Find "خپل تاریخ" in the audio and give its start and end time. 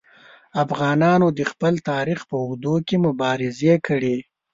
1.51-2.19